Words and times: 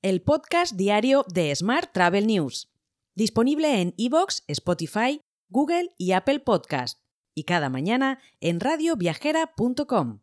el 0.00 0.22
podcast 0.22 0.76
diario 0.76 1.24
de 1.28 1.54
Smart 1.56 1.92
Travel 1.92 2.28
News, 2.28 2.70
disponible 3.16 3.80
en 3.80 3.94
iVoox, 3.96 4.42
Spotify, 4.46 5.20
Google 5.48 5.90
y 5.98 6.12
Apple 6.12 6.38
Podcast, 6.38 7.00
y 7.34 7.44
cada 7.44 7.68
mañana 7.68 8.20
en 8.40 8.60
radioviajera.com. 8.60 10.20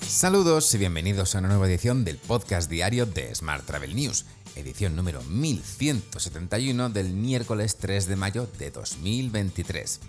Saludos 0.00 0.74
y 0.74 0.78
bienvenidos 0.78 1.34
a 1.34 1.38
una 1.38 1.48
nueva 1.48 1.68
edición 1.68 2.04
del 2.04 2.18
podcast 2.18 2.68
diario 2.68 3.06
de 3.06 3.32
Smart 3.32 3.64
Travel 3.64 3.94
News, 3.94 4.26
edición 4.56 4.96
número 4.96 5.22
1171 5.22 6.90
del 6.90 7.12
miércoles 7.12 7.76
3 7.76 8.08
de 8.08 8.16
mayo 8.16 8.48
de 8.58 8.72
2023. 8.72 10.00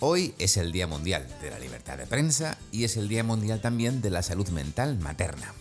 Hoy 0.00 0.32
es 0.38 0.56
el 0.56 0.70
Día 0.70 0.86
Mundial 0.86 1.26
de 1.42 1.50
la 1.50 1.58
Libertad 1.58 1.98
de 1.98 2.06
Prensa 2.06 2.56
y 2.70 2.84
es 2.84 2.96
el 2.96 3.08
Día 3.08 3.24
Mundial 3.24 3.60
también 3.60 4.00
de 4.00 4.10
la 4.10 4.22
Salud 4.22 4.48
Mental 4.50 4.96
Materna. 5.00 5.52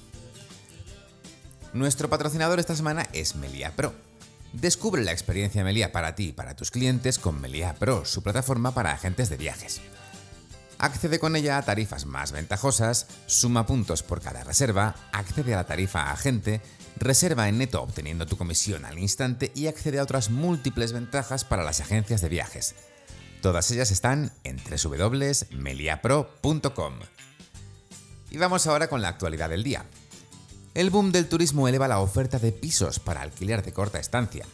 Nuestro 1.73 2.07
patrocinador 2.07 2.59
esta 2.59 2.75
semana 2.75 3.07
es 3.13 3.35
Melia 3.35 3.75
Pro. 3.75 3.95
Descubre 4.53 5.03
la 5.03 5.11
experiencia 5.11 5.63
Melia 5.63 5.91
para 5.91 6.13
ti 6.13 6.27
y 6.27 6.33
para 6.33 6.55
tus 6.55 6.69
clientes 6.69 7.17
con 7.17 7.41
Melia 7.41 7.73
Pro, 7.73 8.05
su 8.05 8.21
plataforma 8.21 8.75
para 8.75 8.91
agentes 8.91 9.29
de 9.29 9.37
viajes. 9.37 9.81
Accede 10.77 11.17
con 11.17 11.35
ella 11.35 11.57
a 11.57 11.63
tarifas 11.63 12.05
más 12.05 12.31
ventajosas, 12.31 13.07
suma 13.25 13.65
puntos 13.65 14.03
por 14.03 14.21
cada 14.21 14.43
reserva, 14.43 14.95
accede 15.13 15.55
a 15.55 15.57
la 15.57 15.65
tarifa 15.65 16.11
agente, 16.11 16.61
reserva 16.97 17.49
en 17.49 17.57
neto 17.57 17.81
obteniendo 17.81 18.27
tu 18.27 18.37
comisión 18.37 18.85
al 18.85 18.99
instante 18.99 19.51
y 19.55 19.65
accede 19.65 19.97
a 19.97 20.03
otras 20.03 20.29
múltiples 20.29 20.91
ventajas 20.91 21.43
para 21.43 21.63
las 21.63 21.81
agencias 21.81 22.21
de 22.21 22.29
viajes. 22.29 22.75
Todas 23.47 23.71
ellas 23.71 23.91
están 23.91 24.33
en 24.43 24.57
www.meliapro.com. 24.57 26.93
Y 28.29 28.37
vamos 28.37 28.67
ahora 28.67 28.89
con 28.89 29.01
la 29.01 29.07
actualidad 29.07 29.47
del 29.47 29.63
día. 29.63 29.85
El 30.73 30.89
boom 30.89 31.13
del 31.13 31.29
turismo 31.29 31.69
eleva 31.69 31.87
la 31.87 32.01
oferta 32.01 32.39
de 32.39 32.51
pisos 32.51 32.99
para 32.99 33.21
alquiler 33.21 33.63
de 33.63 33.71
corta 33.71 34.01
estancia. 34.01 34.45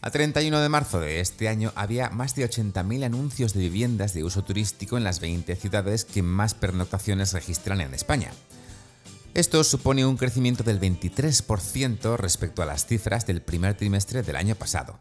A 0.00 0.10
31 0.10 0.60
de 0.60 0.68
marzo 0.70 0.98
de 0.98 1.20
este 1.20 1.50
año 1.50 1.72
había 1.74 2.08
más 2.08 2.34
de 2.34 2.48
80.000 2.48 3.04
anuncios 3.04 3.52
de 3.52 3.60
viviendas 3.60 4.14
de 4.14 4.24
uso 4.24 4.42
turístico 4.42 4.96
en 4.96 5.04
las 5.04 5.20
20 5.20 5.54
ciudades 5.54 6.06
que 6.06 6.22
más 6.22 6.54
pernoctaciones 6.54 7.34
registran 7.34 7.82
en 7.82 7.92
España. 7.92 8.30
Esto 9.34 9.62
supone 9.62 10.06
un 10.06 10.16
crecimiento 10.16 10.64
del 10.64 10.80
23% 10.80 12.16
respecto 12.16 12.62
a 12.62 12.66
las 12.66 12.86
cifras 12.86 13.26
del 13.26 13.42
primer 13.42 13.76
trimestre 13.76 14.22
del 14.22 14.36
año 14.36 14.54
pasado. 14.54 15.00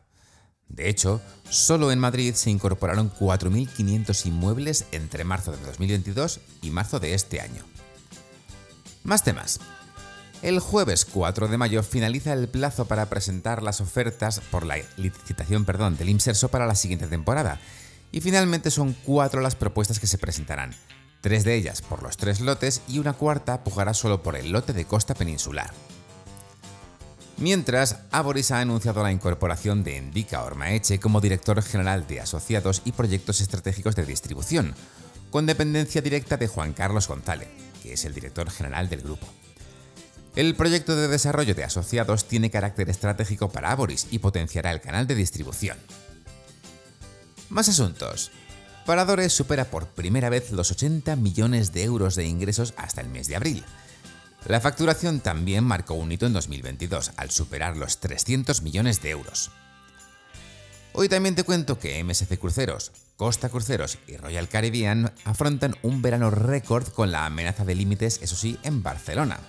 De 0.72 0.89
hecho, 0.89 1.22
solo 1.50 1.91
en 1.91 2.00
Madrid 2.00 2.33
se 2.33 2.50
incorporaron 2.50 3.11
4.500 3.11 4.25
inmuebles 4.25 4.86
entre 4.91 5.25
marzo 5.25 5.52
de 5.52 5.63
2022 5.66 6.39
y 6.61 6.69
marzo 6.69 7.00
de 7.00 7.13
este 7.13 7.41
año. 7.41 7.63
Más 9.03 9.23
temas. 9.23 9.59
El 10.41 10.59
jueves 10.59 11.05
4 11.05 11.50
de 11.50 11.58
mayo 11.58 11.83
finaliza 11.83 12.33
el 12.33 12.47
plazo 12.47 12.86
para 12.86 13.09
presentar 13.09 13.61
las 13.61 13.81
ofertas 13.81 14.39
por 14.50 14.66
la 14.66 14.78
licitación 14.97 15.66
perdón, 15.66 15.97
del 15.97 16.09
IMSERSO 16.09 16.50
para 16.50 16.66
la 16.66 16.75
siguiente 16.75 17.08
temporada. 17.08 17.59
Y 18.11 18.22
finalmente 18.22 18.72
son 18.72 18.94
cuatro 19.06 19.41
las 19.41 19.56
propuestas 19.56 20.00
que 20.00 20.08
se 20.08 20.17
presentarán. 20.17 20.72
Tres 21.22 21.44
de 21.44 21.56
ellas 21.56 21.81
por 21.81 22.02
los 22.02 22.17
tres 22.17 22.39
lotes 22.39 22.81
y 22.88 23.00
una 23.00 23.13
cuarta 23.13 23.63
pujará 23.63 23.94
solo 23.94 24.23
por 24.23 24.35
el 24.35 24.52
lote 24.52 24.73
de 24.73 24.85
costa 24.85 25.13
peninsular. 25.13 25.72
Mientras, 27.42 27.97
Aboris 28.11 28.52
ha 28.52 28.59
anunciado 28.59 29.02
la 29.02 29.11
incorporación 29.11 29.84
de 29.84 29.97
Endica 29.97 30.44
Ormaeche 30.44 31.00
como 31.00 31.22
director 31.22 31.59
general 31.64 32.06
de 32.06 32.22
asociados 32.22 32.84
y 32.86 32.92
proyectos 32.92 33.42
estratégicos 33.42 33.95
de 33.95 34.06
distribución, 34.06 34.75
con 35.31 35.47
dependencia 35.47 36.03
directa 36.03 36.38
de 36.38 36.47
Juan 36.47 36.73
Carlos 36.73 37.08
González, 37.08 37.50
que 37.81 37.94
es 37.94 38.06
el 38.06 38.14
director 38.14 38.47
general 38.52 38.89
del 38.89 39.02
grupo. 39.02 39.25
El 40.36 40.56
proyecto 40.56 40.95
de 40.95 41.08
desarrollo 41.08 41.56
de 41.56 41.64
asociados 41.64 42.25
tiene 42.25 42.52
carácter 42.52 42.92
estratégico 42.92 43.50
para 43.50 43.72
Aboris 43.72 44.06
y 44.12 44.19
potenciará 44.19 44.69
el 44.72 44.80
canal 44.80 45.07
de 45.07 45.16
distribución. 45.16 45.80
Más 47.50 47.68
asuntos. 47.69 48.30
Paradores 48.85 49.34
supera 49.34 49.66
por 49.66 49.88
primera 49.88 50.30
vez 50.30 50.51
los 50.51 50.69
80 50.69 51.16
millones 51.16 51.74
de 51.74 51.85
euros 51.85 52.13
de 52.13 52.25
ingresos 52.25 52.75
hasta 52.78 53.01
el 53.01 53.09
mes 53.09 53.28
de 53.28 53.35
abril. 53.35 53.66
La 54.46 54.59
facturación 54.59 55.19
también 55.19 55.63
marcó 55.63 55.94
un 55.94 56.12
hito 56.12 56.25
en 56.25 56.34
2022, 56.34 57.12
al 57.16 57.29
superar 57.29 57.78
los 57.78 58.00
300 58.00 58.62
millones 58.63 59.02
de 59.02 59.12
euros. 59.12 59.52
Hoy 60.94 61.07
también 61.07 61.35
te 61.35 61.44
cuento 61.44 61.79
que 61.79 62.03
MSC 62.03 62.38
Cruceros, 62.38 62.91
Costa 63.16 63.50
Cruceros 63.50 63.97
y 64.07 64.18
Royal 64.18 64.50
Caribbean 64.50 65.13
afrontan 65.24 65.75
un 65.84 66.01
verano 66.01 66.31
récord 66.31 66.88
con 66.90 67.12
la 67.12 67.25
amenaza 67.25 67.63
de 67.63 67.75
límites, 67.75 68.19
eso 68.22 68.35
sí, 68.35 68.57
en 68.63 68.84
Barcelona. 68.84 69.40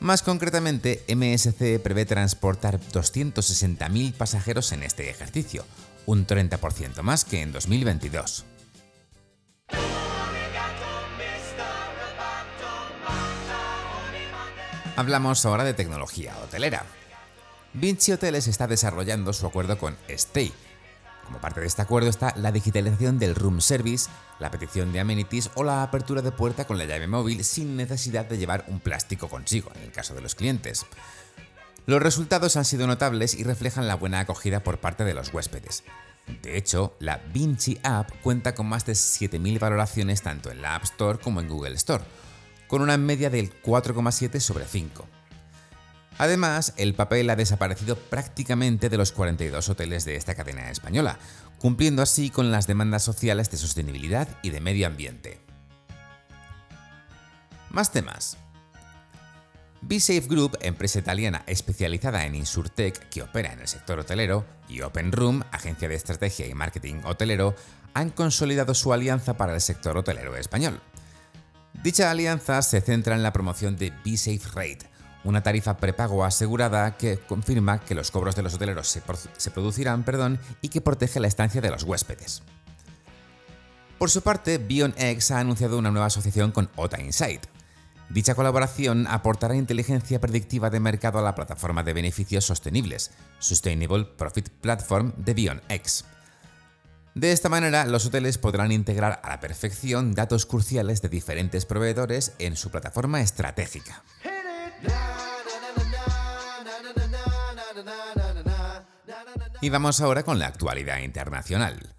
Más 0.00 0.22
concretamente, 0.22 1.04
MSC 1.14 1.78
prevé 1.80 2.06
transportar 2.06 2.80
260.000 2.80 4.14
pasajeros 4.14 4.72
en 4.72 4.82
este 4.82 5.10
ejercicio, 5.10 5.64
un 6.06 6.26
30% 6.26 7.02
más 7.02 7.24
que 7.24 7.40
en 7.40 7.52
2022. 7.52 8.46
Hablamos 14.96 15.44
ahora 15.46 15.64
de 15.64 15.74
tecnología 15.74 16.36
hotelera. 16.42 16.84
Vinci 17.72 18.12
Hoteles 18.12 18.46
está 18.46 18.66
desarrollando 18.66 19.32
su 19.32 19.46
acuerdo 19.46 19.78
con 19.78 19.96
Stay, 20.08 20.52
como 21.24 21.40
parte 21.40 21.60
de 21.60 21.66
este 21.66 21.82
acuerdo 21.82 22.10
está 22.10 22.34
la 22.36 22.52
digitalización 22.52 23.18
del 23.18 23.34
room 23.34 23.60
service, 23.60 24.10
la 24.38 24.50
petición 24.50 24.92
de 24.92 25.00
amenities 25.00 25.50
o 25.54 25.64
la 25.64 25.82
apertura 25.82 26.20
de 26.20 26.32
puerta 26.32 26.66
con 26.66 26.78
la 26.78 26.84
llave 26.84 27.06
móvil 27.06 27.44
sin 27.44 27.76
necesidad 27.76 28.26
de 28.26 28.38
llevar 28.38 28.64
un 28.68 28.80
plástico 28.80 29.28
consigo, 29.28 29.70
en 29.74 29.82
el 29.82 29.92
caso 29.92 30.14
de 30.14 30.20
los 30.20 30.34
clientes. 30.34 30.84
Los 31.86 32.02
resultados 32.02 32.56
han 32.56 32.64
sido 32.64 32.86
notables 32.86 33.34
y 33.34 33.44
reflejan 33.44 33.88
la 33.88 33.96
buena 33.96 34.20
acogida 34.20 34.62
por 34.62 34.78
parte 34.78 35.04
de 35.04 35.14
los 35.14 35.32
huéspedes. 35.32 35.84
De 36.42 36.56
hecho, 36.56 36.94
la 37.00 37.16
Vinci 37.32 37.80
App 37.82 38.10
cuenta 38.22 38.54
con 38.54 38.66
más 38.66 38.86
de 38.86 38.92
7.000 38.92 39.58
valoraciones 39.58 40.22
tanto 40.22 40.50
en 40.50 40.62
la 40.62 40.76
App 40.76 40.84
Store 40.84 41.18
como 41.18 41.40
en 41.40 41.48
Google 41.48 41.74
Store, 41.74 42.04
con 42.72 42.80
una 42.80 42.96
media 42.96 43.28
del 43.28 43.52
4,7 43.60 44.40
sobre 44.40 44.64
5. 44.64 45.06
Además, 46.16 46.72
el 46.78 46.94
papel 46.94 47.28
ha 47.28 47.36
desaparecido 47.36 47.96
prácticamente 47.96 48.88
de 48.88 48.96
los 48.96 49.12
42 49.12 49.68
hoteles 49.68 50.06
de 50.06 50.16
esta 50.16 50.34
cadena 50.34 50.70
española, 50.70 51.18
cumpliendo 51.58 52.00
así 52.00 52.30
con 52.30 52.50
las 52.50 52.66
demandas 52.66 53.02
sociales 53.02 53.50
de 53.50 53.58
sostenibilidad 53.58 54.26
y 54.40 54.48
de 54.48 54.62
medio 54.62 54.86
ambiente. 54.86 55.38
Más 57.68 57.92
temas. 57.92 58.38
BeSafe 59.82 60.22
Group, 60.22 60.56
empresa 60.62 60.98
italiana 60.98 61.42
especializada 61.46 62.24
en 62.24 62.36
Insurtech 62.36 63.10
que 63.10 63.20
opera 63.20 63.52
en 63.52 63.60
el 63.60 63.68
sector 63.68 63.98
hotelero, 63.98 64.46
y 64.66 64.80
OpenRoom, 64.80 65.42
agencia 65.50 65.90
de 65.90 65.96
estrategia 65.96 66.46
y 66.46 66.54
marketing 66.54 67.02
hotelero, 67.04 67.54
han 67.92 68.08
consolidado 68.08 68.72
su 68.72 68.94
alianza 68.94 69.36
para 69.36 69.52
el 69.52 69.60
sector 69.60 69.98
hotelero 69.98 70.34
español. 70.36 70.80
Dicha 71.82 72.12
alianza 72.12 72.62
se 72.62 72.80
centra 72.80 73.16
en 73.16 73.24
la 73.24 73.32
promoción 73.32 73.76
de 73.76 73.92
BeSafe 74.04 74.48
Rate, 74.54 74.88
una 75.24 75.42
tarifa 75.42 75.78
prepago 75.78 76.24
asegurada 76.24 76.96
que 76.96 77.18
confirma 77.18 77.80
que 77.80 77.96
los 77.96 78.12
cobros 78.12 78.36
de 78.36 78.42
los 78.42 78.54
hoteleros 78.54 78.86
se, 78.86 79.50
producirán 79.50 80.04
perdón, 80.04 80.38
y 80.60 80.68
que 80.68 80.80
protege 80.80 81.18
la 81.18 81.26
estancia 81.26 81.60
de 81.60 81.70
los 81.70 81.82
huéspedes. 81.82 82.42
Por 83.98 84.10
su 84.10 84.22
parte, 84.22 84.58
BionX 84.58 85.32
ha 85.32 85.40
anunciado 85.40 85.76
una 85.76 85.90
nueva 85.90 86.06
asociación 86.06 86.52
con 86.52 86.70
OTA 86.76 87.00
Insight. 87.00 87.42
Dicha 88.10 88.36
colaboración 88.36 89.08
aportará 89.08 89.56
inteligencia 89.56 90.20
predictiva 90.20 90.70
de 90.70 90.78
mercado 90.78 91.18
a 91.18 91.22
la 91.22 91.34
plataforma 91.34 91.82
de 91.82 91.94
beneficios 91.94 92.44
sostenibles, 92.44 93.10
Sustainable 93.40 94.04
Profit 94.04 94.50
Platform 94.50 95.14
de 95.16 95.34
BionX. 95.34 96.04
De 97.14 97.32
esta 97.32 97.48
manera, 97.48 97.84
los 97.86 98.06
hoteles 98.06 98.38
podrán 98.38 98.72
integrar 98.72 99.20
a 99.22 99.28
la 99.28 99.40
perfección 99.40 100.14
datos 100.14 100.46
cruciales 100.46 101.02
de 101.02 101.10
diferentes 101.10 101.66
proveedores 101.66 102.32
en 102.38 102.56
su 102.56 102.70
plataforma 102.70 103.20
estratégica. 103.20 104.02
Y 109.60 109.68
vamos 109.68 110.00
ahora 110.00 110.24
con 110.24 110.38
la 110.38 110.46
actualidad 110.46 110.98
internacional. 110.98 111.94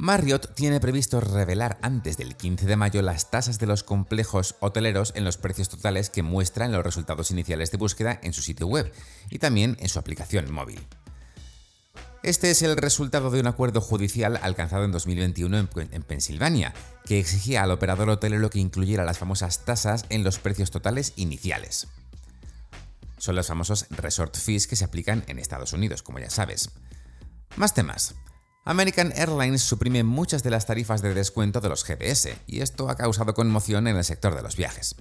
Marriott 0.00 0.54
tiene 0.54 0.78
previsto 0.78 1.20
revelar 1.20 1.76
antes 1.82 2.16
del 2.16 2.36
15 2.36 2.66
de 2.66 2.76
mayo 2.76 3.02
las 3.02 3.30
tasas 3.30 3.58
de 3.58 3.66
los 3.66 3.82
complejos 3.82 4.54
hoteleros 4.60 5.12
en 5.16 5.24
los 5.24 5.36
precios 5.38 5.68
totales 5.68 6.08
que 6.08 6.22
muestran 6.22 6.70
los 6.70 6.84
resultados 6.84 7.32
iniciales 7.32 7.72
de 7.72 7.78
búsqueda 7.78 8.20
en 8.22 8.32
su 8.32 8.40
sitio 8.40 8.68
web 8.68 8.92
y 9.28 9.40
también 9.40 9.76
en 9.80 9.88
su 9.88 9.98
aplicación 9.98 10.52
móvil. 10.52 10.86
Este 12.24 12.50
es 12.50 12.62
el 12.62 12.76
resultado 12.76 13.30
de 13.30 13.40
un 13.40 13.46
acuerdo 13.46 13.80
judicial 13.80 14.38
alcanzado 14.42 14.84
en 14.84 14.90
2021 14.90 15.56
en, 15.56 15.68
en, 15.92 16.02
Pensilvania, 16.02 16.74
que 17.04 17.20
exigía 17.20 17.62
al 17.62 17.70
operador 17.70 18.10
hotelero 18.10 18.50
que 18.50 18.58
incluyera 18.58 19.04
las 19.04 19.18
famosas 19.18 19.64
tasas 19.64 20.04
en 20.08 20.24
los 20.24 20.38
precios 20.38 20.72
totales 20.72 21.12
iniciales. 21.16 21.86
Son 23.18 23.36
los 23.36 23.46
famosos 23.46 23.86
resort 23.90 24.36
fees 24.36 24.66
que 24.66 24.76
se 24.76 24.84
aplican 24.84 25.24
en 25.28 25.38
Estados 25.38 25.72
Unidos, 25.72 26.02
como 26.02 26.18
ya 26.18 26.30
sabes. 26.30 26.70
Más 27.56 27.74
temas. 27.74 28.14
American 28.64 29.12
Airlines 29.16 29.62
suprime 29.62 30.02
muchas 30.02 30.42
de 30.42 30.50
las 30.50 30.66
tarifas 30.66 31.00
de 31.02 31.14
descuento 31.14 31.60
de 31.60 31.68
los 31.68 31.84
GDS, 31.84 32.28
y 32.46 32.60
esto 32.60 32.90
ha 32.90 32.96
causado 32.96 33.32
conmoción 33.32 33.86
en 33.86 33.96
el 33.96 34.04
sector 34.04 34.34
de 34.34 34.42
los 34.42 34.56
viajes. 34.56 34.96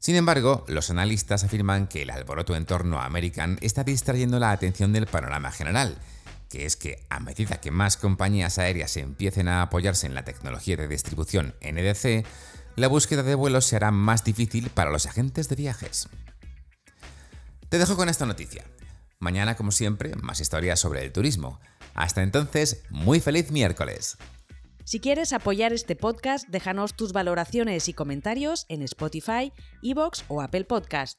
Sin 0.00 0.14
embargo, 0.14 0.64
los 0.68 0.90
analistas 0.90 1.42
afirman 1.42 1.88
que 1.88 2.02
el 2.02 2.10
alboroto 2.10 2.54
en 2.54 2.66
torno 2.66 3.00
a 3.00 3.06
American 3.06 3.58
está 3.62 3.82
distrayendo 3.82 4.38
la 4.38 4.52
atención 4.52 4.92
del 4.92 5.06
panorama 5.06 5.50
general, 5.50 5.98
que 6.48 6.66
es 6.66 6.76
que 6.76 7.06
a 7.10 7.20
medida 7.20 7.60
que 7.60 7.70
más 7.70 7.96
compañías 7.96 8.58
aéreas 8.58 8.96
empiecen 8.96 9.48
a 9.48 9.62
apoyarse 9.62 10.06
en 10.06 10.14
la 10.14 10.24
tecnología 10.24 10.76
de 10.76 10.88
distribución 10.88 11.54
NDC, 11.60 12.26
la 12.76 12.88
búsqueda 12.88 13.22
de 13.22 13.34
vuelos 13.34 13.64
se 13.66 13.76
hará 13.76 13.90
más 13.90 14.24
difícil 14.24 14.70
para 14.70 14.90
los 14.90 15.06
agentes 15.06 15.48
de 15.48 15.56
viajes. 15.56 16.08
Te 17.68 17.78
dejo 17.78 17.96
con 17.96 18.08
esta 18.08 18.24
noticia. 18.24 18.64
Mañana, 19.18 19.56
como 19.56 19.72
siempre, 19.72 20.14
más 20.16 20.40
historias 20.40 20.80
sobre 20.80 21.04
el 21.04 21.12
turismo. 21.12 21.60
Hasta 21.94 22.22
entonces, 22.22 22.82
muy 22.88 23.20
feliz 23.20 23.50
miércoles. 23.50 24.16
Si 24.84 25.00
quieres 25.00 25.34
apoyar 25.34 25.74
este 25.74 25.96
podcast, 25.96 26.48
déjanos 26.48 26.94
tus 26.94 27.12
valoraciones 27.12 27.88
y 27.88 27.92
comentarios 27.92 28.64
en 28.68 28.80
Spotify, 28.82 29.52
Evox 29.82 30.24
o 30.28 30.40
Apple 30.40 30.64
Podcast. 30.64 31.18